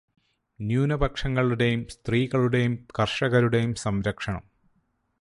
[0.59, 4.43] ന്യൂനപക്ഷങ്ങളുടേയും, സ്ത്രീകളുടെയും, കര്ഷകരുടേയും സംരക്ഷണം